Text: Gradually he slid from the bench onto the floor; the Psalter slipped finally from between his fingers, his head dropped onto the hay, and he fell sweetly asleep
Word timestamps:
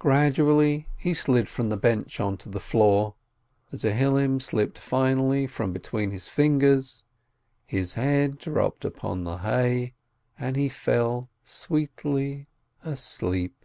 Gradually 0.00 0.88
he 0.96 1.14
slid 1.14 1.48
from 1.48 1.68
the 1.68 1.76
bench 1.76 2.18
onto 2.18 2.50
the 2.50 2.58
floor; 2.58 3.14
the 3.68 3.78
Psalter 3.78 4.40
slipped 4.40 4.80
finally 4.80 5.46
from 5.46 5.72
between 5.72 6.10
his 6.10 6.28
fingers, 6.28 7.04
his 7.66 7.94
head 7.94 8.38
dropped 8.38 8.84
onto 8.84 9.22
the 9.22 9.38
hay, 9.38 9.94
and 10.36 10.56
he 10.56 10.68
fell 10.68 11.30
sweetly 11.44 12.48
asleep 12.82 13.64